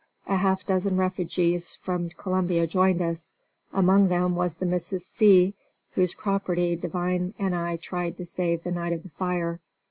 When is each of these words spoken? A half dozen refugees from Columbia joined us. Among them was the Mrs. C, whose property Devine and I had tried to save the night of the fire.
A 0.25 0.37
half 0.37 0.65
dozen 0.65 0.97
refugees 0.97 1.75
from 1.75 2.09
Columbia 2.09 2.65
joined 2.65 3.03
us. 3.03 3.31
Among 3.71 4.07
them 4.07 4.33
was 4.35 4.55
the 4.55 4.65
Mrs. 4.65 5.01
C, 5.01 5.53
whose 5.91 6.15
property 6.15 6.75
Devine 6.75 7.35
and 7.37 7.53
I 7.55 7.69
had 7.69 7.83
tried 7.83 8.17
to 8.17 8.25
save 8.25 8.63
the 8.63 8.71
night 8.71 8.93
of 8.93 9.03
the 9.03 9.09
fire. 9.09 9.59